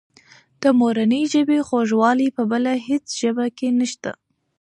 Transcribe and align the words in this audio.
د 0.61 0.63
مورنۍ 0.79 1.23
ژبې 1.33 1.59
خوږوالی 1.67 2.27
په 2.37 2.43
بله 2.51 2.71
هېڅ 2.87 3.05
ژبه 3.21 3.45
کې 3.57 3.67
نشته. 3.79 4.11